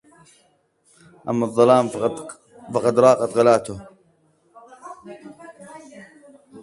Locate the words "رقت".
2.99-3.37